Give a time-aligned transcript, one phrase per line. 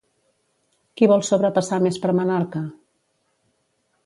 [1.01, 2.63] Qui vol sobrepassar Més per Menorca?